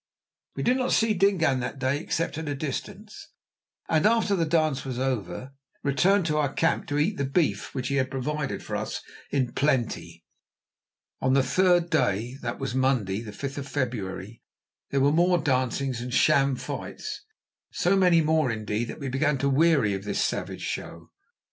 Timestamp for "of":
13.59-13.67, 19.93-20.03